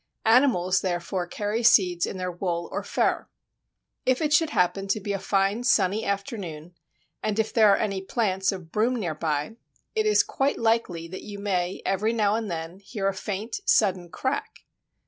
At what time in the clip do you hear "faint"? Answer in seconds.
13.13-13.59